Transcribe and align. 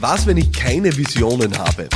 Was, 0.00 0.26
wenn 0.26 0.38
ich 0.38 0.50
keine 0.50 0.96
Visionen 0.96 1.58
habe? 1.58 1.86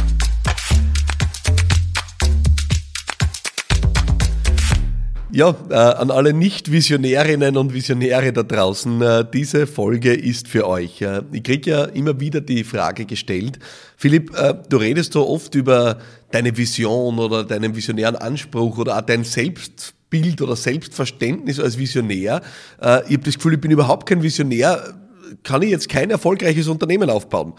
Ja, 5.32 5.56
äh, 5.70 5.74
an 5.74 6.10
alle 6.10 6.34
Nicht-Visionärinnen 6.34 7.56
und 7.56 7.72
Visionäre 7.72 8.30
da 8.34 8.42
draußen, 8.42 9.00
äh, 9.00 9.24
diese 9.32 9.66
Folge 9.66 10.12
ist 10.12 10.48
für 10.48 10.68
euch. 10.68 11.00
Äh, 11.00 11.22
ich 11.32 11.42
kriege 11.42 11.70
ja 11.70 11.84
immer 11.86 12.20
wieder 12.20 12.42
die 12.42 12.62
Frage 12.62 13.06
gestellt, 13.06 13.58
Philipp, 13.96 14.36
äh, 14.36 14.54
du 14.68 14.76
redest 14.76 15.14
so 15.14 15.26
oft 15.26 15.54
über 15.54 15.98
deine 16.30 16.54
Vision 16.54 17.18
oder 17.18 17.42
deinen 17.42 17.74
visionären 17.74 18.16
Anspruch 18.16 18.76
oder 18.76 18.98
auch 18.98 19.02
dein 19.02 19.24
Selbstbild 19.24 20.42
oder 20.42 20.56
Selbstverständnis 20.56 21.58
als 21.58 21.78
Visionär. 21.78 22.42
Äh, 22.82 23.00
ich 23.06 23.14
habe 23.14 23.24
das 23.24 23.36
Gefühl, 23.36 23.54
ich 23.54 23.60
bin 23.62 23.70
überhaupt 23.70 24.06
kein 24.06 24.22
Visionär, 24.22 24.94
kann 25.42 25.62
ich 25.62 25.70
jetzt 25.70 25.88
kein 25.88 26.10
erfolgreiches 26.10 26.68
Unternehmen 26.68 27.10
aufbauen. 27.10 27.54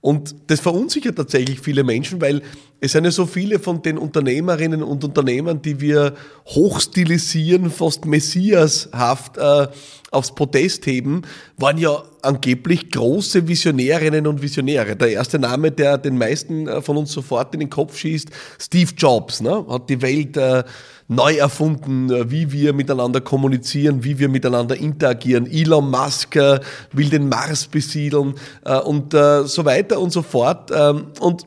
Und 0.00 0.36
das 0.46 0.60
verunsichert 0.60 1.16
tatsächlich 1.16 1.58
viele 1.60 1.82
Menschen, 1.82 2.20
weil 2.20 2.42
es 2.80 2.92
sind 2.92 3.04
ja 3.04 3.10
so 3.10 3.26
viele 3.26 3.58
von 3.58 3.82
den 3.82 3.98
Unternehmerinnen 3.98 4.84
und 4.84 5.02
Unternehmern, 5.02 5.60
die 5.60 5.80
wir 5.80 6.14
hochstilisieren, 6.46 7.70
fast 7.70 8.04
messiashaft 8.04 9.36
äh, 9.36 9.66
aufs 10.12 10.32
Podest 10.32 10.86
heben, 10.86 11.22
waren 11.56 11.78
ja 11.78 12.04
angeblich 12.22 12.90
große 12.92 13.48
Visionärinnen 13.48 14.28
und 14.28 14.40
Visionäre. 14.40 14.94
Der 14.94 15.08
erste 15.08 15.40
Name, 15.40 15.72
der 15.72 15.98
den 15.98 16.16
meisten 16.16 16.68
äh, 16.68 16.80
von 16.80 16.96
uns 16.96 17.10
sofort 17.10 17.52
in 17.54 17.60
den 17.60 17.70
Kopf 17.70 17.96
schießt, 17.96 18.28
Steve 18.60 18.92
Jobs, 18.96 19.40
ne? 19.40 19.66
hat 19.68 19.90
die 19.90 20.00
Welt 20.00 20.36
äh, 20.36 20.62
neu 21.08 21.36
erfunden, 21.36 22.10
äh, 22.10 22.30
wie 22.30 22.52
wir 22.52 22.72
miteinander 22.72 23.20
kommunizieren, 23.20 24.04
wie 24.04 24.18
wir 24.18 24.28
miteinander 24.28 24.76
interagieren. 24.76 25.46
Elon 25.50 25.90
Musk 25.90 26.36
äh, 26.36 26.60
will 26.92 27.08
den 27.08 27.28
Mars 27.28 27.66
besiedeln 27.66 28.34
äh, 28.64 28.78
und 28.78 29.12
so 29.12 29.64
weiter 29.64 29.98
und 29.98 30.12
so 30.12 30.22
fort. 30.22 30.70
Ähm, 30.74 31.06
und 31.20 31.46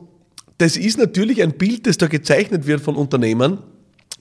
das 0.58 0.76
ist 0.76 0.98
natürlich 0.98 1.42
ein 1.42 1.52
Bild, 1.52 1.86
das 1.86 1.96
da 1.96 2.08
gezeichnet 2.08 2.66
wird 2.66 2.80
von 2.80 2.96
Unternehmern, 2.96 3.58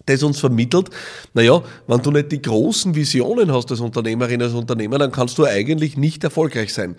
das 0.06 0.23
uns 0.23 0.39
vermittelt, 0.39 0.89
naja, 1.33 1.61
wenn 1.88 2.02
du 2.02 2.11
nicht 2.11 2.31
die 2.31 2.42
großen 2.42 2.95
Visionen 2.95 3.52
hast 3.52 3.70
als 3.72 3.80
Unternehmerin, 3.80 4.42
als 4.42 4.53
Unternehmer, 4.53 4.98
dann 4.98 5.11
kannst 5.11 5.38
du 5.38 5.45
eigentlich 5.45 5.98
nicht 5.98 6.23
erfolgreich 6.23 6.73
sein. 6.73 6.95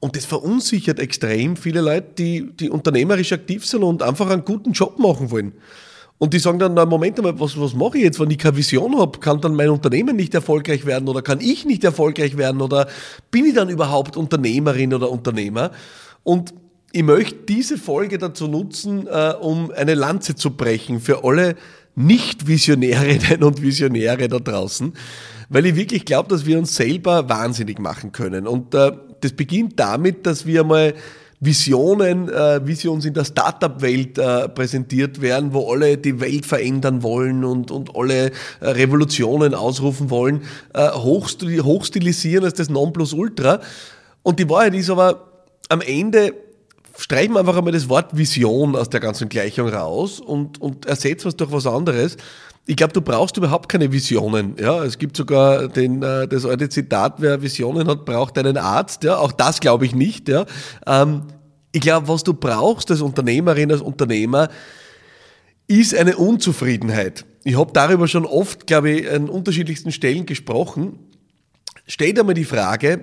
Und 0.00 0.16
das 0.16 0.24
verunsichert 0.24 1.00
extrem 1.00 1.56
viele 1.56 1.80
Leute, 1.80 2.12
die, 2.16 2.52
die 2.52 2.70
unternehmerisch 2.70 3.32
aktiv 3.32 3.66
sind 3.66 3.82
und 3.82 4.02
einfach 4.02 4.30
einen 4.30 4.44
guten 4.44 4.72
Job 4.72 4.98
machen 4.98 5.30
wollen. 5.30 5.52
Und 6.18 6.34
die 6.34 6.40
sagen 6.40 6.58
dann, 6.58 6.74
na 6.74 6.84
Moment 6.84 7.22
mal, 7.22 7.38
was, 7.38 7.58
was 7.58 7.74
mache 7.74 7.98
ich 7.98 8.04
jetzt, 8.04 8.18
wenn 8.18 8.30
ich 8.30 8.38
keine 8.38 8.56
Vision 8.56 8.98
habe? 8.98 9.20
Kann 9.20 9.40
dann 9.40 9.54
mein 9.54 9.70
Unternehmen 9.70 10.16
nicht 10.16 10.34
erfolgreich 10.34 10.84
werden 10.84 11.08
oder 11.08 11.22
kann 11.22 11.40
ich 11.40 11.64
nicht 11.64 11.84
erfolgreich 11.84 12.36
werden 12.36 12.60
oder 12.60 12.88
bin 13.30 13.44
ich 13.46 13.54
dann 13.54 13.68
überhaupt 13.68 14.16
Unternehmerin 14.16 14.92
oder 14.92 15.10
Unternehmer? 15.10 15.70
Und 16.24 16.52
ich 16.90 17.04
möchte 17.04 17.36
diese 17.48 17.78
Folge 17.78 18.18
dazu 18.18 18.48
nutzen, 18.48 19.06
äh, 19.06 19.34
um 19.40 19.70
eine 19.70 19.94
Lanze 19.94 20.34
zu 20.34 20.56
brechen 20.56 21.00
für 21.00 21.22
alle 21.22 21.54
Nicht-Visionärinnen 21.94 23.42
und 23.44 23.62
Visionäre 23.62 24.28
da 24.28 24.38
draußen, 24.38 24.94
weil 25.48 25.66
ich 25.66 25.76
wirklich 25.76 26.04
glaube, 26.04 26.30
dass 26.30 26.46
wir 26.46 26.58
uns 26.58 26.74
selber 26.74 27.28
wahnsinnig 27.28 27.78
machen 27.78 28.10
können. 28.10 28.46
Und 28.48 28.74
äh, 28.74 28.92
das 29.20 29.32
beginnt 29.32 29.78
damit, 29.78 30.26
dass 30.26 30.46
wir 30.46 30.64
mal 30.64 30.94
Visionen, 31.40 32.28
äh, 32.28 32.60
uns 32.88 33.04
in 33.04 33.14
der 33.14 33.24
Startup-Welt 33.24 34.18
äh, 34.18 34.48
präsentiert 34.48 35.20
werden, 35.20 35.52
wo 35.52 35.72
alle 35.72 35.96
die 35.96 36.20
Welt 36.20 36.46
verändern 36.46 37.02
wollen 37.02 37.44
und, 37.44 37.70
und 37.70 37.94
alle 37.94 38.32
äh, 38.60 38.68
Revolutionen 38.68 39.54
ausrufen 39.54 40.10
wollen, 40.10 40.42
äh, 40.74 40.90
hochstilisieren 40.90 42.44
als 42.44 42.54
das 42.54 42.70
Nonplusultra. 42.70 43.60
Und 44.22 44.40
die 44.40 44.48
Wahrheit 44.48 44.74
ist 44.74 44.90
aber, 44.90 45.28
am 45.68 45.80
Ende 45.80 46.34
streichen 46.98 47.34
wir 47.34 47.40
einfach 47.40 47.56
einmal 47.56 47.72
das 47.72 47.88
Wort 47.88 48.16
Vision 48.16 48.74
aus 48.74 48.90
der 48.90 49.00
ganzen 49.00 49.28
Gleichung 49.28 49.68
raus 49.68 50.18
und, 50.18 50.60
und 50.60 50.86
ersetzen 50.86 51.28
es 51.28 51.36
durch 51.36 51.52
was 51.52 51.66
anderes. 51.66 52.16
Ich 52.70 52.76
glaube, 52.76 52.92
du 52.92 53.00
brauchst 53.00 53.34
überhaupt 53.38 53.70
keine 53.70 53.92
Visionen. 53.92 54.54
Ja, 54.60 54.84
es 54.84 54.98
gibt 54.98 55.16
sogar 55.16 55.68
den, 55.68 56.02
äh, 56.02 56.28
das 56.28 56.44
alte 56.44 56.68
Zitat, 56.68 57.14
wer 57.16 57.40
Visionen 57.40 57.88
hat, 57.88 58.04
braucht 58.04 58.36
einen 58.36 58.58
Arzt. 58.58 59.04
Ja, 59.04 59.16
auch 59.16 59.32
das 59.32 59.60
glaube 59.60 59.86
ich 59.86 59.94
nicht. 59.94 60.28
Ja, 60.28 60.44
ähm, 60.86 61.22
ich 61.72 61.80
glaube, 61.80 62.08
was 62.08 62.24
du 62.24 62.34
brauchst 62.34 62.90
als 62.90 63.00
Unternehmerin, 63.00 63.72
als 63.72 63.80
Unternehmer, 63.80 64.50
ist 65.66 65.94
eine 65.94 66.18
Unzufriedenheit. 66.18 67.24
Ich 67.42 67.56
habe 67.56 67.72
darüber 67.72 68.06
schon 68.06 68.26
oft, 68.26 68.66
glaube 68.66 68.90
ich, 68.90 69.10
an 69.10 69.30
unterschiedlichsten 69.30 69.90
Stellen 69.90 70.26
gesprochen. 70.26 70.98
Stell 71.86 72.12
dir 72.12 72.22
mal 72.22 72.34
die 72.34 72.44
Frage, 72.44 73.00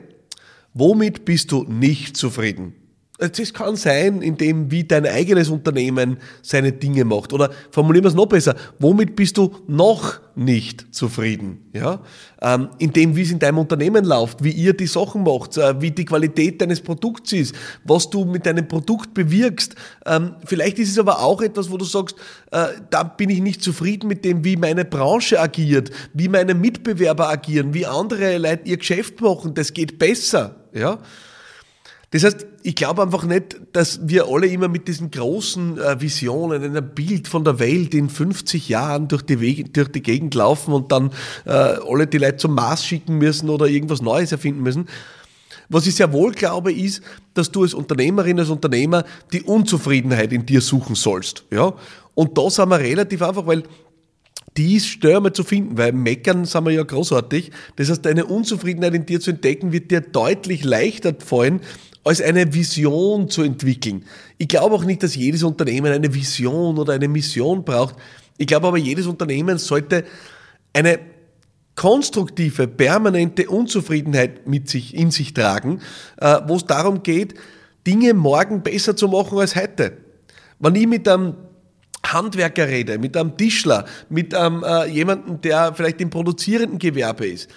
womit 0.76 1.26
bist 1.26 1.52
du 1.52 1.64
nicht 1.64 2.18
zufrieden? 2.18 2.76
Das 3.18 3.54
kann 3.54 3.78
sein, 3.78 4.22
indem 4.22 4.72
wie 4.72 4.84
dein 4.84 5.06
eigenes 5.06 5.48
Unternehmen 5.48 6.18
seine 6.42 6.74
Dinge 6.74 7.06
macht. 7.06 7.32
Oder 7.32 7.50
formulieren 7.72 8.04
wir 8.04 8.10
es 8.10 8.14
noch 8.14 8.26
besser, 8.26 8.56
womit 8.78 9.16
bist 9.16 9.38
du 9.38 9.56
noch 9.68 10.20
nicht 10.36 10.94
zufrieden? 10.94 11.70
Ja? 11.72 12.02
Ähm, 12.42 12.68
indem 12.78 13.16
wie 13.16 13.22
es 13.22 13.32
in 13.32 13.40
deinem 13.40 13.60
Unternehmen 13.60 14.04
läuft, 14.04 14.44
wie 14.44 14.52
ihr 14.52 14.74
die 14.74 14.88
Sachen 14.88 15.24
macht, 15.24 15.56
äh, 15.58 15.80
wie 15.80 15.92
die 15.92 16.04
Qualität 16.04 16.60
deines 16.60 16.82
Produkts 16.82 17.32
ist, 17.32 17.56
was 17.86 18.10
du 18.10 18.26
mit 18.26 18.46
deinem 18.46 18.68
Produkt 18.68 19.14
bewirkst. 19.14 19.76
Ähm, 20.06 20.36
vielleicht 20.44 20.78
ist 20.80 20.92
es 20.92 21.00
aber 21.00 21.22
auch 21.22 21.42
etwas, 21.42 21.72
wo 21.72 21.78
du 21.78 21.86
sagst, 21.86 22.18
äh, 22.52 22.68
da 22.90 23.04
bin 23.04 23.30
ich 23.30 23.40
nicht 23.40 23.64
zufrieden 23.64 24.10
mit 24.10 24.26
dem, 24.26 24.44
wie 24.44 24.58
meine 24.58 24.84
Branche 24.84 25.40
agiert, 25.40 25.90
wie 26.14 26.28
meine 26.28 26.54
Mitbewerber 26.54 27.30
agieren, 27.30 27.74
wie 27.74 27.86
andere 27.86 28.38
Leute 28.40 28.68
ihr 28.68 28.78
Geschäft 28.78 29.22
machen. 29.22 29.54
Das 29.54 29.72
geht 29.72 30.00
besser. 30.00 30.58
Ja? 30.74 31.00
Das 32.16 32.24
heißt, 32.24 32.48
ich 32.64 32.76
glaube 32.76 33.02
einfach 33.02 33.26
nicht, 33.26 33.58
dass 33.74 34.00
wir 34.08 34.28
alle 34.30 34.48
immer 34.48 34.70
mit 34.70 34.88
diesen 34.88 35.12
großen 35.12 35.78
äh, 35.78 36.00
Visionen, 36.00 36.64
einem 36.64 36.96
Bild 36.96 37.28
von 37.28 37.44
der 37.44 37.60
Welt 37.60 37.94
in 37.94 38.10
50 38.10 38.70
Jahren 38.70 39.10
durch 39.10 39.22
die, 39.24 39.42
Wege, 39.42 39.66
durch 39.66 39.90
die 39.90 40.02
Gegend 40.02 40.34
laufen 40.34 40.74
und 40.74 40.94
dann 40.94 41.12
äh, 41.44 41.50
alle 41.50 42.08
die 42.08 42.18
Leute 42.18 42.38
zum 42.38 42.56
Mars 42.56 42.86
schicken 42.86 43.18
müssen 43.18 43.50
oder 43.50 43.66
irgendwas 43.66 44.02
Neues 44.02 44.32
erfinden 44.32 44.64
müssen. 44.64 44.88
Was 45.68 45.88
ich 45.88 45.96
sehr 45.96 46.14
wohl 46.14 46.32
glaube, 46.32 46.72
ist, 46.72 47.04
dass 47.34 47.52
du 47.52 47.64
als 47.64 47.74
Unternehmerin, 47.74 48.40
als 48.40 48.50
Unternehmer 48.50 49.04
die 49.34 49.42
Unzufriedenheit 49.42 50.32
in 50.32 50.46
dir 50.46 50.62
suchen 50.62 50.96
sollst. 50.96 51.44
Ja? 51.52 51.74
Und 52.14 52.38
da 52.38 52.50
sind 52.50 52.70
wir 52.70 52.80
relativ 52.80 53.24
einfach, 53.24 53.46
weil 53.46 53.64
die 54.56 54.78
ist 54.78 54.88
schwer 54.88 55.34
zu 55.34 55.44
finden, 55.44 55.78
weil 55.78 55.92
meckern 55.92 56.46
sind 56.46 56.64
wir 56.64 56.72
ja 56.72 56.84
großartig. 56.84 57.52
Das 57.76 57.90
heißt, 57.90 58.08
eine 58.08 58.26
Unzufriedenheit 58.26 58.94
in 58.94 59.06
dir 59.06 59.20
zu 59.20 59.32
entdecken, 59.32 59.74
wird 59.74 59.92
dir 59.92 60.00
deutlich 60.00 60.64
leichter 60.64 61.14
fallen, 61.20 61.60
als 62.06 62.22
eine 62.22 62.54
Vision 62.54 63.30
zu 63.30 63.42
entwickeln. 63.42 64.06
Ich 64.38 64.48
glaube 64.48 64.76
auch 64.76 64.86
nicht, 64.86 65.04
dass 65.04 65.16
jedes 65.16 65.44
Unternehmen 65.44 65.92
eine 65.92 66.14
Vision 66.14 66.78
oder 66.78 66.94
eine 66.94 67.08
Mission 67.08 67.66
braucht. 67.66 67.96
Ich 68.38 68.48
glaube 68.48 68.68
aber, 68.68 68.78
jedes 68.78 69.08
Unternehmen 69.08 69.58
sollte 69.58 70.06
eine 70.72 71.00
konstruktive, 71.76 72.68
permanente 72.68 73.50
Unzufriedenheit 73.50 74.48
mit 74.48 74.70
sich, 74.70 74.96
in 74.96 75.12
sich 75.12 75.34
tragen, 75.34 75.82
äh, 76.18 76.40
wo 76.48 76.56
es 76.56 76.66
darum 76.66 77.02
geht, 77.02 77.34
Dinge 77.86 78.14
morgen 78.14 78.62
besser 78.62 78.96
zu 78.96 79.08
machen 79.08 79.40
als 79.40 79.56
heute. 79.56 79.98
Wenn 80.60 80.76
ich 80.76 80.88
mit 80.88 81.08
einem 81.08 81.34
Handwerker 82.06 82.68
rede, 82.68 83.00
mit 83.00 83.18
einem 83.18 83.36
Tischler, 83.36 83.86
mit 84.10 84.34
einem, 84.36 84.64
äh, 84.64 84.86
jemandem, 84.86 85.42
der 85.42 85.74
vielleicht 85.74 86.00
im 86.02 86.12
produzierenden 86.12 86.78
Gewerbe 86.78 87.28
ist, 87.28 87.50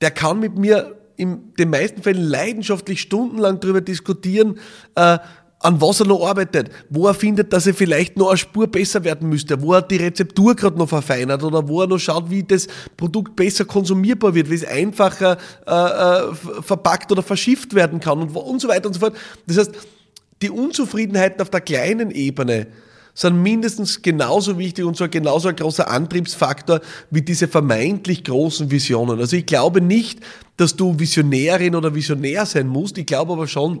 der 0.00 0.12
kann 0.12 0.38
mit 0.38 0.56
mir 0.56 0.99
in 1.20 1.52
den 1.58 1.70
meisten 1.70 2.02
Fällen 2.02 2.22
leidenschaftlich 2.22 3.02
stundenlang 3.02 3.60
darüber 3.60 3.80
diskutieren, 3.80 4.58
äh, 4.94 5.18
an 5.62 5.78
was 5.80 6.00
er 6.00 6.06
noch 6.06 6.26
arbeitet, 6.26 6.70
wo 6.88 7.06
er 7.06 7.12
findet, 7.12 7.52
dass 7.52 7.66
er 7.66 7.74
vielleicht 7.74 8.16
noch 8.16 8.28
eine 8.28 8.38
Spur 8.38 8.66
besser 8.66 9.04
werden 9.04 9.28
müsste, 9.28 9.60
wo 9.60 9.74
er 9.74 9.82
die 9.82 9.96
Rezeptur 9.96 10.56
gerade 10.56 10.78
noch 10.78 10.88
verfeinert 10.88 11.44
oder 11.44 11.68
wo 11.68 11.82
er 11.82 11.86
noch 11.86 11.98
schaut, 11.98 12.30
wie 12.30 12.42
das 12.42 12.66
Produkt 12.96 13.36
besser 13.36 13.66
konsumierbar 13.66 14.34
wird, 14.34 14.48
wie 14.48 14.54
es 14.54 14.64
einfacher 14.64 15.36
äh, 15.66 15.72
äh, 15.72 16.34
verpackt 16.62 17.12
oder 17.12 17.22
verschifft 17.22 17.74
werden 17.74 18.00
kann 18.00 18.22
und, 18.22 18.34
und 18.34 18.60
so 18.60 18.68
weiter 18.68 18.86
und 18.86 18.94
so 18.94 19.00
fort. 19.00 19.16
Das 19.46 19.58
heißt, 19.58 19.72
die 20.40 20.50
Unzufriedenheiten 20.50 21.42
auf 21.42 21.50
der 21.50 21.60
kleinen 21.60 22.10
Ebene 22.10 22.66
sind 23.14 23.42
mindestens 23.42 24.02
genauso 24.02 24.58
wichtig 24.58 24.84
und 24.84 24.96
so 24.96 25.08
genauso 25.08 25.48
ein 25.48 25.56
großer 25.56 25.90
Antriebsfaktor 25.90 26.80
wie 27.10 27.22
diese 27.22 27.48
vermeintlich 27.48 28.24
großen 28.24 28.70
Visionen. 28.70 29.18
Also 29.18 29.36
ich 29.36 29.46
glaube 29.46 29.80
nicht, 29.80 30.20
dass 30.56 30.76
du 30.76 30.98
Visionärin 30.98 31.74
oder 31.74 31.94
Visionär 31.94 32.46
sein 32.46 32.66
musst. 32.66 32.98
Ich 32.98 33.06
glaube 33.06 33.32
aber 33.32 33.46
schon, 33.46 33.80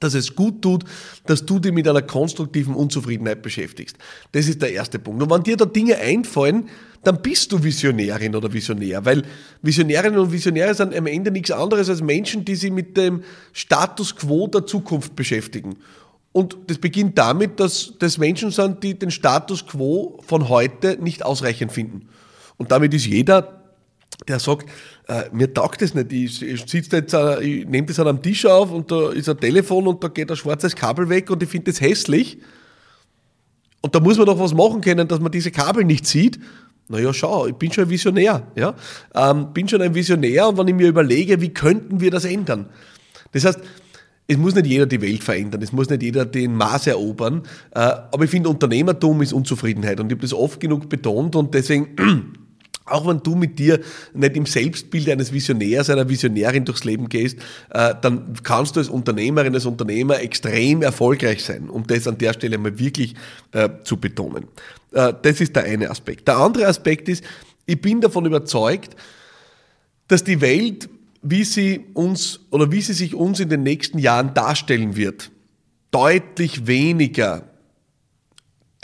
dass 0.00 0.14
es 0.14 0.34
gut 0.34 0.62
tut, 0.62 0.84
dass 1.26 1.44
du 1.44 1.58
dich 1.58 1.72
mit 1.72 1.86
einer 1.86 2.02
konstruktiven 2.02 2.74
Unzufriedenheit 2.74 3.42
beschäftigst. 3.42 3.96
Das 4.32 4.48
ist 4.48 4.60
der 4.62 4.72
erste 4.72 4.98
Punkt. 4.98 5.22
Und 5.22 5.30
wenn 5.30 5.42
dir 5.42 5.56
da 5.56 5.66
Dinge 5.66 5.98
einfallen, 5.98 6.68
dann 7.02 7.22
bist 7.22 7.52
du 7.52 7.62
Visionärin 7.62 8.34
oder 8.34 8.52
Visionär, 8.52 9.04
weil 9.04 9.22
Visionärinnen 9.62 10.18
und 10.18 10.32
Visionäre 10.32 10.74
sind 10.74 10.94
am 10.94 11.06
Ende 11.06 11.30
nichts 11.30 11.50
anderes 11.50 11.88
als 11.88 12.02
Menschen, 12.02 12.44
die 12.44 12.56
sich 12.56 12.70
mit 12.70 12.96
dem 12.96 13.22
Status 13.52 14.16
quo 14.16 14.46
der 14.48 14.66
Zukunft 14.66 15.16
beschäftigen. 15.16 15.76
Und 16.32 16.56
das 16.66 16.78
beginnt 16.78 17.18
damit, 17.18 17.58
dass 17.58 17.94
das 17.98 18.18
Menschen 18.18 18.50
sind, 18.50 18.82
die 18.82 18.98
den 18.98 19.10
Status 19.10 19.66
quo 19.66 20.20
von 20.26 20.48
heute 20.48 20.96
nicht 21.00 21.24
ausreichend 21.24 21.72
finden. 21.72 22.08
Und 22.56 22.70
damit 22.70 22.94
ist 22.94 23.06
jeder 23.06 23.60
der 24.28 24.38
sagt, 24.38 24.68
äh, 25.08 25.24
mir 25.32 25.52
taugt 25.52 25.82
das 25.82 25.94
nicht. 25.94 26.12
Ich, 26.12 26.42
ich, 26.42 26.64
sitze 26.66 26.96
jetzt, 26.96 27.14
äh, 27.14 27.42
ich 27.42 27.66
nehme 27.66 27.86
das 27.86 27.98
an 27.98 28.08
einem 28.08 28.22
Tisch 28.22 28.46
auf 28.46 28.70
und 28.70 28.90
da 28.90 29.10
ist 29.10 29.28
ein 29.28 29.38
Telefon 29.38 29.86
und 29.86 30.02
da 30.02 30.08
geht 30.08 30.30
ein 30.30 30.36
schwarzes 30.36 30.76
Kabel 30.76 31.08
weg 31.08 31.30
und 31.30 31.42
ich 31.42 31.48
finde 31.48 31.70
das 31.70 31.80
hässlich. 31.80 32.38
Und 33.80 33.94
da 33.94 34.00
muss 34.00 34.18
man 34.18 34.26
doch 34.26 34.38
was 34.38 34.52
machen 34.52 34.80
können, 34.80 35.08
dass 35.08 35.20
man 35.20 35.32
diese 35.32 35.50
Kabel 35.50 35.84
nicht 35.84 36.06
sieht. 36.06 36.38
Naja, 36.88 37.14
schau, 37.14 37.46
ich 37.46 37.54
bin 37.54 37.72
schon 37.72 37.84
ein 37.84 37.90
Visionär. 37.90 38.46
Ja? 38.56 38.74
Ähm, 39.14 39.52
bin 39.54 39.68
schon 39.68 39.80
ein 39.80 39.94
Visionär 39.94 40.48
und 40.48 40.58
wenn 40.58 40.68
ich 40.68 40.74
mir 40.74 40.88
überlege, 40.88 41.40
wie 41.40 41.54
könnten 41.54 42.00
wir 42.00 42.10
das 42.10 42.24
ändern? 42.24 42.68
Das 43.32 43.44
heißt, 43.44 43.60
es 44.30 44.38
muss 44.38 44.54
nicht 44.54 44.66
jeder 44.66 44.86
die 44.86 45.02
Welt 45.02 45.24
verändern, 45.24 45.60
es 45.60 45.72
muss 45.72 45.90
nicht 45.90 46.04
jeder 46.04 46.24
den 46.24 46.54
Mars 46.54 46.86
erobern, 46.86 47.42
äh, 47.74 47.80
aber 47.80 48.22
ich 48.22 48.30
finde, 48.30 48.48
Unternehmertum 48.48 49.22
ist 49.22 49.32
Unzufriedenheit 49.32 49.98
und 49.98 50.06
ich 50.06 50.12
habe 50.12 50.22
das 50.22 50.32
oft 50.32 50.60
genug 50.60 50.88
betont 50.88 51.34
und 51.34 51.52
deswegen 51.52 51.96
auch 52.84 53.08
wenn 53.08 53.18
du 53.24 53.34
mit 53.34 53.58
dir 53.58 53.80
nicht 54.14 54.36
im 54.36 54.46
Selbstbild 54.46 55.08
eines 55.10 55.32
Visionärs, 55.32 55.90
einer 55.90 56.08
Visionärin 56.08 56.64
durchs 56.64 56.84
Leben 56.84 57.08
gehst, 57.08 57.38
äh, 57.70 57.94
dann 58.00 58.34
kannst 58.44 58.76
du 58.76 58.80
als 58.80 58.88
Unternehmerin, 58.88 59.52
als 59.52 59.66
Unternehmer 59.66 60.20
extrem 60.20 60.82
erfolgreich 60.82 61.44
sein, 61.44 61.68
um 61.68 61.84
das 61.88 62.06
an 62.06 62.18
der 62.18 62.32
Stelle 62.32 62.56
mal 62.58 62.78
wirklich 62.78 63.16
äh, 63.52 63.68
zu 63.82 63.96
betonen. 63.96 64.44
Das 64.92 65.40
ist 65.40 65.54
der 65.54 65.62
eine 65.62 65.88
Aspekt. 65.88 66.26
Der 66.26 66.38
andere 66.38 66.66
Aspekt 66.66 67.08
ist, 67.08 67.22
ich 67.64 67.80
bin 67.80 68.00
davon 68.00 68.26
überzeugt, 68.26 68.96
dass 70.08 70.24
die 70.24 70.40
Welt, 70.40 70.88
wie 71.22 71.44
sie 71.44 71.86
uns 71.94 72.40
oder 72.50 72.72
wie 72.72 72.80
sie 72.80 72.94
sich 72.94 73.14
uns 73.14 73.40
in 73.40 73.48
den 73.48 73.62
nächsten 73.62 73.98
Jahren 73.98 74.34
darstellen 74.34 74.96
wird, 74.96 75.30
deutlich 75.90 76.66
weniger 76.66 77.44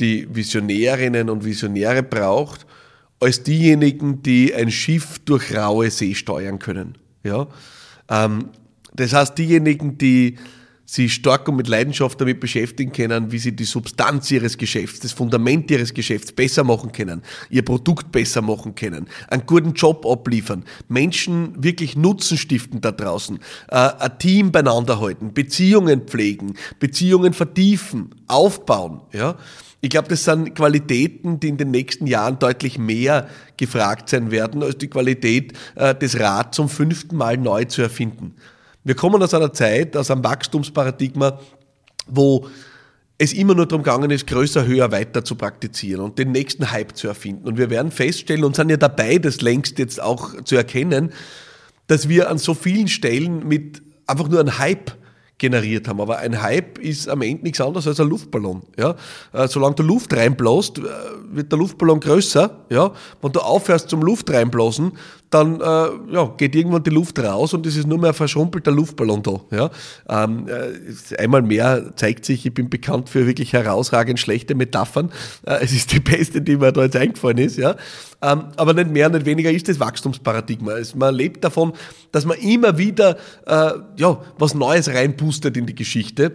die 0.00 0.34
Visionärinnen 0.34 1.30
und 1.30 1.44
Visionäre 1.44 2.02
braucht 2.02 2.66
als 3.20 3.42
diejenigen, 3.42 4.22
die 4.22 4.54
ein 4.54 4.70
Schiff 4.70 5.18
durch 5.20 5.56
raue 5.56 5.90
See 5.90 6.14
steuern 6.14 6.58
können. 6.58 6.98
Ja? 7.22 7.46
Ähm, 8.10 8.50
das 8.94 9.12
heißt, 9.12 9.38
diejenigen, 9.38 9.96
die 9.98 10.36
sich 10.86 11.14
stark 11.14 11.48
und 11.48 11.56
mit 11.56 11.66
Leidenschaft 11.66 12.20
damit 12.20 12.38
beschäftigen 12.38 12.92
können, 12.92 13.32
wie 13.32 13.38
sie 13.38 13.54
die 13.54 13.64
Substanz 13.64 14.30
ihres 14.30 14.56
Geschäfts, 14.56 15.00
das 15.00 15.12
Fundament 15.12 15.70
ihres 15.70 15.92
Geschäfts 15.92 16.30
besser 16.30 16.62
machen 16.62 16.92
können, 16.92 17.22
ihr 17.50 17.64
Produkt 17.64 18.12
besser 18.12 18.40
machen 18.40 18.76
können, 18.76 19.08
einen 19.28 19.44
guten 19.46 19.72
Job 19.74 20.06
abliefern, 20.06 20.64
Menschen 20.88 21.62
wirklich 21.62 21.96
Nutzen 21.96 22.38
stiften 22.38 22.80
da 22.80 22.92
draußen, 22.92 23.40
äh, 23.68 23.74
ein 23.76 24.18
Team 24.20 24.52
beieinander 24.52 25.00
halten, 25.00 25.34
Beziehungen 25.34 26.02
pflegen, 26.02 26.54
Beziehungen 26.78 27.32
vertiefen, 27.32 28.14
aufbauen, 28.28 29.00
ja. 29.12 29.36
Ich 29.82 29.90
glaube, 29.90 30.08
das 30.08 30.24
sind 30.24 30.54
Qualitäten, 30.54 31.38
die 31.38 31.48
in 31.48 31.58
den 31.58 31.70
nächsten 31.70 32.06
Jahren 32.06 32.38
deutlich 32.38 32.78
mehr 32.78 33.28
gefragt 33.56 34.08
sein 34.08 34.30
werden, 34.30 34.62
als 34.62 34.78
die 34.78 34.88
Qualität, 34.88 35.52
äh, 35.74 35.94
das 35.94 36.18
Rad 36.18 36.54
zum 36.54 36.68
fünften 36.68 37.16
Mal 37.16 37.36
neu 37.36 37.66
zu 37.66 37.82
erfinden. 37.82 38.34
Wir 38.86 38.94
kommen 38.94 39.20
aus 39.20 39.34
einer 39.34 39.52
Zeit, 39.52 39.96
aus 39.96 40.12
einem 40.12 40.22
Wachstumsparadigma, 40.22 41.40
wo 42.06 42.46
es 43.18 43.32
immer 43.32 43.56
nur 43.56 43.66
darum 43.66 43.82
gegangen 43.82 44.12
ist, 44.12 44.28
größer, 44.28 44.64
höher, 44.64 44.92
weiter 44.92 45.24
zu 45.24 45.34
praktizieren 45.34 46.02
und 46.02 46.20
den 46.20 46.30
nächsten 46.30 46.70
Hype 46.70 46.96
zu 46.96 47.08
erfinden. 47.08 47.48
Und 47.48 47.58
wir 47.58 47.68
werden 47.68 47.90
feststellen 47.90 48.44
und 48.44 48.54
sind 48.54 48.70
ja 48.70 48.76
dabei, 48.76 49.18
das 49.18 49.40
längst 49.40 49.80
jetzt 49.80 50.00
auch 50.00 50.40
zu 50.44 50.54
erkennen, 50.54 51.12
dass 51.88 52.08
wir 52.08 52.30
an 52.30 52.38
so 52.38 52.54
vielen 52.54 52.86
Stellen 52.86 53.48
mit 53.48 53.82
einfach 54.06 54.28
nur 54.28 54.38
einem 54.38 54.56
Hype 54.56 54.92
generiert 55.38 55.86
haben. 55.86 56.00
Aber 56.00 56.18
ein 56.18 56.42
Hype 56.42 56.78
ist 56.78 57.08
am 57.08 57.22
Ende 57.22 57.44
nichts 57.44 57.60
anderes 57.60 57.86
als 57.86 58.00
ein 58.00 58.08
Luftballon. 58.08 58.62
Ja? 58.78 58.94
Äh, 59.32 59.48
solange 59.48 59.74
du 59.74 59.82
Luft 59.82 60.14
reinbläst, 60.14 60.78
äh, 60.78 60.82
wird 61.30 61.52
der 61.52 61.58
Luftballon 61.58 62.00
größer. 62.00 62.64
Ja? 62.70 62.92
Wenn 63.20 63.32
du 63.32 63.40
aufhörst 63.40 63.90
zum 63.90 64.02
Luft 64.02 64.30
reinblasen, 64.30 64.92
dann 65.30 65.60
äh, 65.60 66.14
ja, 66.14 66.32
geht 66.36 66.54
irgendwann 66.54 66.84
die 66.84 66.90
Luft 66.90 67.18
raus 67.18 67.52
und 67.52 67.66
es 67.66 67.76
ist 67.76 67.86
nur 67.86 67.98
mehr 67.98 68.10
ein 68.10 68.14
verschrumpelter 68.14 68.70
Luftballon 68.70 69.22
da. 69.22 69.40
Ja? 69.50 69.70
Ähm, 70.08 70.46
äh, 70.48 71.16
einmal 71.16 71.42
mehr 71.42 71.92
zeigt 71.96 72.24
sich, 72.24 72.46
ich 72.46 72.54
bin 72.54 72.70
bekannt 72.70 73.08
für 73.08 73.26
wirklich 73.26 73.52
herausragend 73.52 74.18
schlechte 74.18 74.54
Metaphern. 74.54 75.10
Äh, 75.44 75.58
es 75.62 75.72
ist 75.72 75.92
die 75.92 76.00
beste, 76.00 76.40
die 76.40 76.56
mir 76.56 76.72
da 76.72 76.84
jetzt 76.84 76.96
eingefallen 76.96 77.38
ist. 77.38 77.58
Ja? 77.58 77.76
Ähm, 78.22 78.44
aber 78.56 78.72
nicht 78.72 78.90
mehr, 78.90 79.08
nicht 79.10 79.26
weniger 79.26 79.50
ist 79.50 79.68
das 79.68 79.78
Wachstumsparadigma. 79.80 80.72
Es, 80.78 80.94
man 80.94 81.14
lebt 81.14 81.44
davon, 81.44 81.72
dass 82.12 82.24
man 82.24 82.38
immer 82.38 82.78
wieder 82.78 83.16
äh, 83.46 83.72
ja, 83.96 84.20
was 84.38 84.54
Neues 84.54 84.88
reinpustet 85.26 85.56
in 85.56 85.67
die 85.67 85.75
Geschichte. 85.75 86.32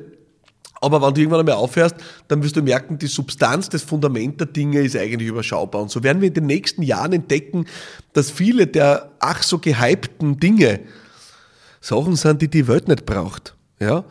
Aber 0.84 1.02
wenn 1.02 1.14
du 1.14 1.22
irgendwann 1.22 1.42
einmal 1.42 1.56
aufhörst, 1.56 1.96
dann 2.28 2.42
wirst 2.42 2.56
du 2.56 2.64
merken, 2.64 2.98
die 2.98 3.08
Substanz, 3.08 3.70
das 3.70 3.84
Fundament 3.84 4.40
der 4.40 4.48
Dinge 4.48 4.80
ist 4.80 4.98
eigentlich 4.98 5.30
überschaubar. 5.30 5.84
Und 5.84 5.92
so 5.92 6.02
werden 6.02 6.22
wir 6.22 6.30
in 6.30 6.34
den 6.34 6.48
nächsten 6.48 6.82
Jahren 6.82 7.14
entdecken, 7.14 7.66
dass 8.14 8.32
viele 8.32 8.66
der 8.66 9.12
ach 9.20 9.44
so 9.44 9.60
gehypten 9.60 10.40
Dinge 10.40 10.80
Sachen 11.82 12.16
sind, 12.16 12.42
die 12.42 12.48
die 12.48 12.68
Welt 12.68 12.88
nicht 12.88 13.06
braucht. 13.06 13.56
Ja? 13.80 14.06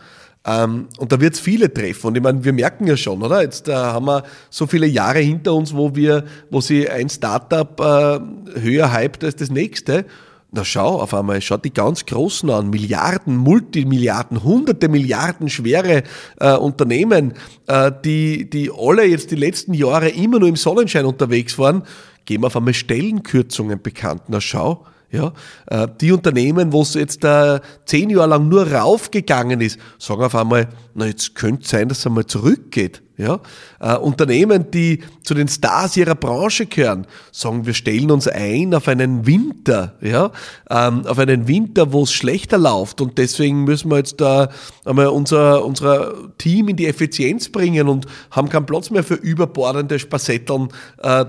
Ähm, 0.47 0.89
und 0.99 1.11
da 1.11 1.21
wird 1.21 1.35
es 1.35 1.41
viele 1.41 1.75
treffen. 1.75 2.07
Und 2.09 2.17
ich 2.17 2.23
meine, 2.23 2.45
wir 2.45 2.53
merken 2.53 2.87
ja 2.87 2.97
schon, 2.97 3.21
oder? 3.21 3.43
Jetzt 3.43 3.69
äh, 3.69 3.75
haben 3.75 4.07
wir 4.07 4.23
so 4.49 4.69
viele 4.69 4.87
Jahre 4.87 5.19
hinter 5.19 5.55
uns, 5.55 5.75
wo 5.75 5.97
wir, 5.97 6.25
wo 6.51 6.61
sie 6.61 6.89
ein 6.89 7.09
Startup 7.09 7.81
äh, 7.81 8.61
höher 8.61 8.93
hypt 8.97 9.25
als 9.25 9.37
das 9.37 9.51
nächste. 9.51 10.05
Na 10.53 10.65
schau, 10.65 11.01
auf 11.01 11.15
einmal 11.15 11.41
schaut 11.41 11.65
die 11.65 11.73
ganz 11.73 12.07
Großen 12.07 12.51
an, 12.51 12.71
Milliarden, 12.71 13.37
Multimilliarden, 13.37 14.43
hunderte 14.43 14.89
Milliarden 14.89 15.49
schwere 15.49 16.03
äh, 16.41 16.57
Unternehmen, 16.57 17.35
äh, 17.69 17.93
die, 18.05 18.51
die 18.51 18.71
alle 18.77 19.05
jetzt 19.05 19.31
die 19.31 19.37
letzten 19.37 19.75
Jahre 19.75 20.09
immer 20.09 20.41
nur 20.41 20.49
im 20.49 20.57
Sonnenschein 20.57 21.05
unterwegs 21.05 21.57
waren, 21.57 21.85
geben 22.25 22.45
auf 22.45 22.57
einmal 22.57 22.75
Stellenkürzungen 22.75 23.81
bekannt. 23.81 24.23
Na 24.27 24.41
schau, 24.41 24.85
ja, 25.13 25.33
äh, 25.67 25.87
die 26.01 26.11
Unternehmen, 26.11 26.73
wo 26.73 26.83
es 26.83 26.95
jetzt 26.95 27.25
äh, 27.25 27.61
zehn 27.85 28.11
Jahre 28.11 28.31
lang 28.31 28.49
nur 28.49 28.73
raufgegangen 28.73 29.61
ist, 29.61 29.79
sagen 29.99 30.23
auf 30.23 30.35
einmal, 30.35 30.69
na 30.95 31.07
jetzt 31.07 31.37
könnte 31.37 31.69
sein, 31.69 31.89
dass 31.89 31.99
es 31.99 32.07
einmal 32.07 32.27
zurückgeht. 32.27 33.03
Ja? 33.21 33.41
Äh, 33.81 33.97
Unternehmen, 33.97 34.71
die 34.71 35.01
zu 35.23 35.35
den 35.35 35.49
Stars 35.49 35.97
ihrer 35.97 36.15
Branche 36.15 36.67
gehören, 36.67 37.07
sagen, 37.33 37.67
wir 37.67 37.75
stellen 37.75 38.11
uns 38.11 38.27
ein 38.27 38.75
auf 38.75 38.89
einen 38.89 39.27
Winter, 39.27 39.95
ja? 40.01 40.33
Ähm, 40.71 41.07
auf 41.07 41.19
einen 41.19 41.47
Winter, 41.47 41.93
wo 41.93 42.03
es 42.03 42.13
schlechter 42.13 42.59
läuft 42.59 43.01
und 43.01 43.19
deswegen 43.19 43.65
müssen 43.65 43.91
wir 43.91 43.99
jetzt 43.99 44.21
da 44.21 44.49
einmal 44.85 45.09
unser, 45.09 45.65
unser 45.65 46.15
Team 46.39 46.69
in 46.69 46.77
die 46.77 46.87
Effizienz 46.87 47.49
bringen 47.49 47.89
und 47.89 48.07
haben 48.31 48.49
keinen 48.49 48.67
Platz 48.67 48.91
mehr 48.91 49.05
für 49.05 49.15
überbordende 49.15 49.99
Spassetteln, 49.99 50.69
äh, 51.03 51.25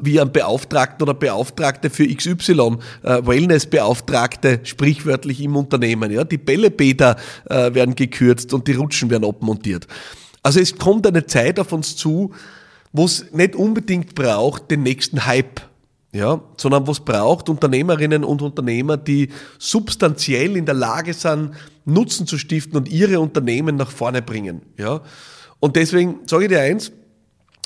wie 0.00 0.20
ein 0.20 0.32
Beauftragten 0.32 1.02
oder 1.02 1.14
Beauftragte 1.14 1.90
für 1.90 2.06
XY, 2.06 2.78
äh, 3.02 3.26
Wellnessbeauftragte, 3.26 4.60
sprichwörtlich 4.62 5.40
im 5.42 5.56
Unternehmen. 5.56 6.10
Ja? 6.10 6.24
Die 6.24 6.38
Bällebäder 6.38 7.16
äh, 7.48 7.74
werden 7.74 7.94
gekürzt 7.94 8.54
und 8.54 8.66
die 8.68 8.74
Rutschen 8.74 9.10
werden 9.10 9.24
abmontiert. 9.24 9.86
Also 10.48 10.60
es 10.60 10.78
kommt 10.78 11.06
eine 11.06 11.26
Zeit 11.26 11.60
auf 11.60 11.74
uns 11.74 11.94
zu, 11.94 12.32
wo 12.94 13.04
es 13.04 13.32
nicht 13.32 13.54
unbedingt 13.54 14.14
braucht 14.14 14.70
den 14.70 14.82
nächsten 14.82 15.26
Hype, 15.26 15.60
ja, 16.10 16.40
sondern 16.56 16.86
was 16.86 17.00
braucht 17.00 17.50
Unternehmerinnen 17.50 18.24
und 18.24 18.40
Unternehmer, 18.40 18.96
die 18.96 19.28
substanziell 19.58 20.56
in 20.56 20.64
der 20.64 20.74
Lage 20.74 21.12
sind, 21.12 21.50
Nutzen 21.84 22.26
zu 22.26 22.38
stiften 22.38 22.78
und 22.78 22.88
ihre 22.88 23.20
Unternehmen 23.20 23.76
nach 23.76 23.90
vorne 23.90 24.22
bringen. 24.22 24.62
Ja. 24.78 25.02
Und 25.60 25.76
deswegen 25.76 26.20
sage 26.24 26.44
ich 26.44 26.48
dir 26.48 26.62
eins, 26.62 26.92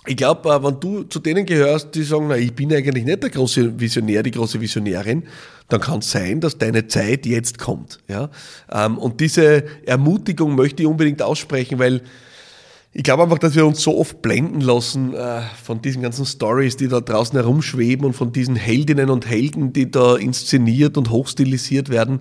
ich 0.05 0.17
glaube, 0.17 0.49
äh, 0.53 0.65
wenn 0.65 0.81
du 0.81 1.05
zu 1.05 1.21
denen 1.21 1.47
gehörst, 1.47 1.95
die 1.95 2.03
sagen, 2.03 2.27
na, 2.31 2.37
ich 2.37 2.53
bin 2.53 2.73
eigentlich 2.73 3.05
nicht 3.05 3.23
der 3.23 3.31
große 3.31 3.79
Visionär, 3.79 4.25
die 4.25 4.33
große 4.33 4.61
Visionärin, 4.61 5.23
dann 5.69 5.81
kann 5.81 6.01
es 6.01 6.11
sein, 6.11 6.41
dass 6.41 6.59
deine 6.59 6.89
Zeit 6.89 7.27
jetzt 7.27 7.59
kommt. 7.61 8.01
Ja? 8.09 8.29
Ähm, 8.73 8.99
und 8.99 9.21
diese 9.21 9.67
Ermutigung 9.87 10.57
möchte 10.57 10.83
ich 10.83 10.89
unbedingt 10.89 11.23
aussprechen, 11.23 11.79
weil 11.79 12.03
ich 12.95 13.03
glaube 13.03 13.23
einfach, 13.23 13.39
dass 13.39 13.55
wir 13.55 13.67
uns 13.67 13.83
so 13.83 13.99
oft 13.99 14.21
blenden 14.21 14.61
lassen 14.61 15.15
äh, 15.15 15.41
von 15.63 15.81
diesen 15.81 16.03
ganzen 16.03 16.27
Stories, 16.27 16.77
die 16.77 16.89
da 16.89 17.01
draußen 17.01 17.39
herumschweben 17.39 18.05
und 18.05 18.13
von 18.13 18.33
diesen 18.33 18.55
Heldinnen 18.55 19.09
und 19.09 19.27
Helden, 19.27 19.73
die 19.73 19.91
da 19.91 20.17
inszeniert 20.17 20.99
und 20.99 21.11
hochstilisiert 21.11 21.89
werden. 21.89 22.19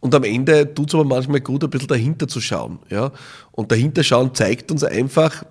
Und 0.00 0.14
am 0.14 0.24
Ende 0.24 0.74
tut 0.74 0.88
es 0.88 0.94
aber 0.94 1.04
manchmal 1.04 1.40
gut, 1.40 1.62
ein 1.62 1.70
bisschen 1.70 1.88
dahinter 1.88 2.26
zu 2.26 2.40
schauen. 2.40 2.80
Ja? 2.90 3.12
Und 3.52 3.70
dahinter 3.70 4.02
schauen 4.02 4.34
zeigt 4.34 4.72
uns 4.72 4.82
einfach, 4.82 5.44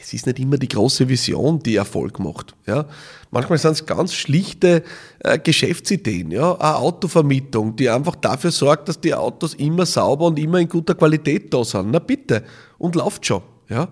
es 0.00 0.12
ist 0.12 0.26
nicht 0.26 0.38
immer 0.38 0.58
die 0.58 0.68
große 0.68 1.08
Vision, 1.08 1.60
die 1.60 1.76
Erfolg 1.76 2.18
macht. 2.18 2.54
Ja? 2.66 2.84
Manchmal 3.30 3.58
sind 3.58 3.72
es 3.72 3.86
ganz 3.86 4.12
schlichte 4.12 4.84
äh, 5.20 5.38
Geschäftsideen, 5.38 6.30
ja? 6.30 6.52
eine 6.56 6.76
Autovermietung, 6.76 7.74
die 7.74 7.88
einfach 7.88 8.16
dafür 8.16 8.50
sorgt, 8.50 8.90
dass 8.90 9.00
die 9.00 9.14
Autos 9.14 9.54
immer 9.54 9.86
sauber 9.86 10.26
und 10.26 10.38
immer 10.38 10.58
in 10.58 10.68
guter 10.68 10.94
Qualität 10.94 11.54
da 11.54 11.64
sind. 11.64 11.90
Na 11.90 12.00
bitte, 12.00 12.44
und 12.76 12.94
läuft 12.94 13.24
schon. 13.24 13.42
Ja? 13.68 13.88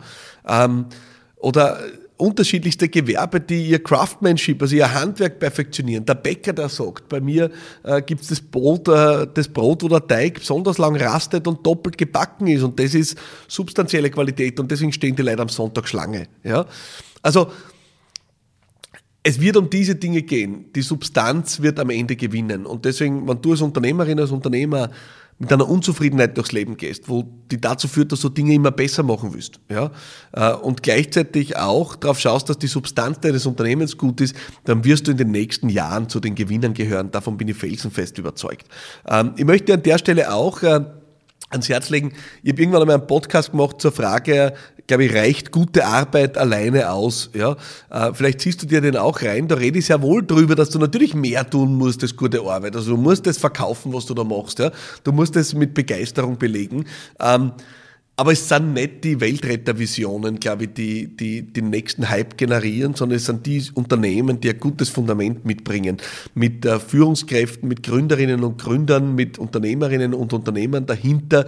Ähm, 0.47 0.87
oder 1.37 1.79
unterschiedlichste 2.17 2.89
Gewerbe, 2.89 3.41
die 3.41 3.67
ihr 3.67 3.83
Craftsmanship, 3.83 4.63
also 4.63 4.75
ihr 4.75 4.93
Handwerk 4.93 5.39
perfektionieren. 5.39 6.07
Der 6.07 6.15
Bäcker, 6.15 6.53
der 6.53 6.69
sagt, 6.69 7.09
bei 7.09 7.21
mir 7.21 7.51
äh, 7.83 8.01
gibt 8.01 8.23
es 8.23 8.29
das 8.29 8.41
Brot, 8.41 8.89
äh, 8.89 9.27
das 9.33 9.49
Brot, 9.49 9.83
wo 9.83 9.89
der 9.89 10.07
Teig 10.07 10.41
besonders 10.41 10.79
lang 10.79 10.97
rastet 10.97 11.47
und 11.47 11.67
doppelt 11.67 11.99
gebacken 11.99 12.47
ist 12.47 12.63
und 12.63 12.81
das 12.81 12.95
ist 12.95 13.19
substanzielle 13.49 14.11
Qualität 14.11 14.59
und 14.59 14.71
deswegen 14.71 14.93
stehen 14.93 15.15
die 15.15 15.23
Leute 15.23 15.43
am 15.43 15.51
Sonntag 15.51 15.87
Schlange. 15.89 16.27
Ja? 16.43 16.65
Also 17.23 17.51
es 19.23 19.41
wird 19.41 19.57
um 19.57 19.69
diese 19.69 19.97
Dinge 19.97 20.23
gehen. 20.23 20.67
Die 20.73 20.83
Substanz 20.83 21.61
wird 21.61 21.81
am 21.81 21.91
Ende 21.91 22.15
gewinnen. 22.15 22.65
Und 22.65 22.85
deswegen, 22.85 23.27
wenn 23.27 23.43
du 23.43 23.51
als 23.51 23.61
Unternehmerin, 23.61 24.21
als 24.21 24.31
Unternehmer 24.31 24.89
mit 25.39 25.53
einer 25.53 25.69
Unzufriedenheit 25.69 26.37
durchs 26.37 26.53
Leben 26.53 26.77
gehst, 26.77 27.09
wo 27.09 27.25
die 27.51 27.61
dazu 27.61 27.89
führt, 27.89 28.13
dass 28.13 28.21
du 28.21 28.29
Dinge 28.29 28.55
immer 28.55 28.71
besser 28.71 29.03
machen 29.03 29.35
willst, 29.35 29.61
ja, 29.71 29.91
äh, 30.33 30.53
und 30.53 30.83
gleichzeitig 30.83 31.57
auch 31.57 31.97
darauf 31.97 32.19
schaust, 32.19 32.49
dass 32.49 32.59
die 32.59 32.67
Substanz 32.67 33.21
deines 33.21 33.45
Unternehmens 33.45 33.99
gut 33.99 34.21
ist, 34.21 34.35
dann 34.65 34.85
wirst 34.85 35.07
du 35.07 35.11
in 35.11 35.19
den 35.19 35.31
nächsten 35.31 35.69
Jahren 35.69 36.09
zu 36.09 36.21
den 36.21 36.35
Gewinnern 36.35 36.73
gehören. 36.75 37.11
Davon 37.11 37.37
bin 37.37 37.49
ich 37.49 37.57
felsenfest 37.57 38.19
überzeugt. 38.19 38.67
Ähm, 39.07 39.33
ich 39.37 39.45
möchte 39.45 39.75
an 39.75 39.83
der 39.83 39.99
Stelle 39.99 40.33
auch 40.33 40.63
äh, 40.63 40.81
ans 41.51 41.69
Herz 41.69 41.91
legen. 41.91 42.13
Ich 42.43 42.53
habe 42.53 42.63
irgendwann 42.63 42.83
einmal 42.83 42.97
einen 42.97 43.07
Podcast 43.07 43.53
gemacht 43.53 43.81
zur 43.81 43.93
Frage, 43.93 44.53
glaube 44.87 45.05
ich, 45.05 45.15
reicht 45.15 45.51
gute 45.51 45.85
Arbeit 45.85 46.39
alleine 46.39 46.91
aus. 46.91 47.31
Ja? 47.35 47.57
Äh, 47.91 48.13
vielleicht 48.15 48.41
ziehst 48.41 48.63
du 48.63 48.67
dir 48.67 48.81
den 48.81 48.97
auch 48.97 49.23
rein. 49.23 49.49
Da 49.49 49.57
rede 49.57 49.79
ich 49.79 49.87
sehr 49.87 50.03
wohl 50.03 50.25
drüber, 50.25 50.55
dass 50.55 50.71
du 50.71 50.79
natürlich 50.79 51.15
mehr 51.15 51.49
tun 51.49 51.75
musst 51.77 52.03
als 52.03 52.17
gute 52.17 52.41
Arbeit. 52.41 52.77
Also 52.77 52.93
du 52.93 52.97
musst 52.97 53.27
das 53.27 53.39
verkaufen, 53.39 53.93
was 53.93 54.07
du 54.07 54.15
da 54.15 54.25
machst. 54.25 54.59
Ja? 54.59 54.71
Du 55.05 55.13
musst 55.13 55.37
das 55.37 55.55
mit 55.55 55.75
Begeisterung 55.75 56.39
belegen. 56.39 56.87
Ähm, 57.21 57.53
aber 58.19 58.33
es 58.33 58.49
sind 58.49 58.73
nicht 58.73 59.05
die 59.05 59.21
Weltrettervisionen, 59.21 60.41
glaube 60.41 60.65
ich, 60.65 60.73
die, 60.73 61.07
die 61.17 61.43
den 61.43 61.69
nächsten 61.69 62.09
Hype 62.09 62.39
generieren, 62.39 62.95
sondern 62.95 63.17
es 63.17 63.27
sind 63.27 63.45
die 63.45 63.63
Unternehmen, 63.75 64.41
die 64.41 64.49
ein 64.49 64.59
gutes 64.59 64.89
Fundament 64.89 65.45
mitbringen. 65.45 65.99
Mit 66.35 66.65
äh, 66.65 66.81
Führungskräften, 66.81 67.69
mit 67.69 67.83
Gründerinnen 67.83 68.43
und 68.43 68.59
Gründern, 68.59 69.15
mit 69.15 69.39
Unternehmerinnen 69.39 70.15
und 70.15 70.33
Unternehmern 70.33 70.87
dahinter, 70.87 71.47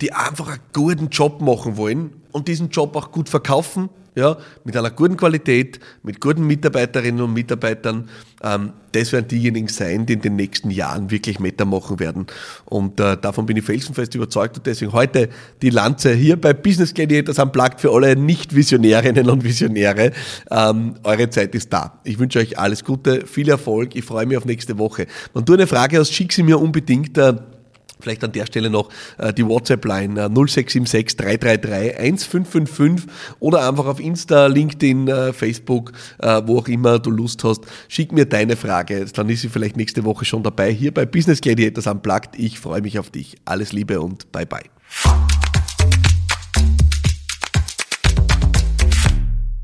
die 0.00 0.12
einfach 0.12 0.48
einen 0.48 0.60
guten 0.72 1.08
Job 1.10 1.40
machen 1.40 1.76
wollen 1.76 2.10
und 2.32 2.48
diesen 2.48 2.70
Job 2.70 2.96
auch 2.96 3.12
gut 3.12 3.28
verkaufen, 3.28 3.88
ja, 4.16 4.38
mit 4.64 4.76
einer 4.76 4.90
guten 4.90 5.16
Qualität, 5.16 5.78
mit 6.02 6.20
guten 6.20 6.46
Mitarbeiterinnen 6.46 7.20
und 7.20 7.34
Mitarbeitern. 7.34 8.08
Ähm, 8.42 8.72
das 8.92 9.12
werden 9.12 9.28
diejenigen 9.28 9.68
sein, 9.68 10.06
die 10.06 10.14
in 10.14 10.22
den 10.22 10.36
nächsten 10.36 10.70
Jahren 10.70 11.10
wirklich 11.10 11.38
Meta 11.38 11.66
machen 11.66 12.00
werden. 12.00 12.26
Und 12.64 12.98
äh, 12.98 13.18
davon 13.18 13.44
bin 13.44 13.58
ich 13.58 13.64
felsenfest 13.64 14.14
überzeugt. 14.14 14.56
Und 14.56 14.66
deswegen 14.66 14.92
heute 14.92 15.28
die 15.60 15.68
Lanze 15.68 16.14
hier 16.14 16.40
bei 16.40 16.54
Business 16.54 16.94
Gladiators 16.94 17.38
am 17.38 17.52
Plagt 17.52 17.82
für 17.82 17.92
alle 17.92 18.16
Nicht-Visionärinnen 18.16 19.28
und 19.28 19.44
Visionäre. 19.44 20.12
Ähm, 20.50 20.94
eure 21.04 21.28
Zeit 21.28 21.54
ist 21.54 21.70
da. 21.70 22.00
Ich 22.04 22.18
wünsche 22.18 22.38
euch 22.38 22.58
alles 22.58 22.84
Gute, 22.84 23.26
viel 23.26 23.50
Erfolg. 23.50 23.94
Ich 23.94 24.06
freue 24.06 24.24
mich 24.24 24.38
auf 24.38 24.46
nächste 24.46 24.78
Woche. 24.78 25.06
Wenn 25.34 25.44
du 25.44 25.52
eine 25.52 25.66
Frage 25.66 25.98
hast, 25.98 26.14
schick 26.14 26.32
sie 26.32 26.42
mir 26.42 26.58
unbedingt. 26.58 27.18
Äh, 27.18 27.34
Vielleicht 28.00 28.22
an 28.24 28.32
der 28.32 28.46
Stelle 28.46 28.70
noch 28.70 28.90
äh, 29.18 29.32
die 29.32 29.46
WhatsApp-Line 29.46 30.14
0676 30.14 31.16
333 31.16 31.98
1555 31.98 33.10
oder 33.40 33.66
einfach 33.66 33.86
auf 33.86 34.00
Insta, 34.00 34.46
LinkedIn, 34.46 35.08
äh, 35.08 35.32
Facebook, 35.32 35.92
äh, 36.18 36.42
wo 36.44 36.58
auch 36.58 36.68
immer 36.68 36.98
du 36.98 37.10
Lust 37.10 37.42
hast. 37.44 37.62
Schick 37.88 38.12
mir 38.12 38.26
deine 38.26 38.56
Frage. 38.56 39.06
Dann 39.06 39.28
ist 39.30 39.40
sie 39.40 39.48
vielleicht 39.48 39.76
nächste 39.76 40.04
Woche 40.04 40.24
schon 40.24 40.42
dabei 40.42 40.72
hier 40.72 40.92
bei 40.92 41.06
Business 41.06 41.40
Gladiators 41.40 41.86
Unplugged. 41.86 42.38
Ich 42.38 42.60
freue 42.60 42.82
mich 42.82 42.98
auf 42.98 43.10
dich. 43.10 43.36
Alles 43.44 43.72
Liebe 43.72 44.00
und 44.00 44.30
bye 44.30 44.46
bye. 44.46 44.64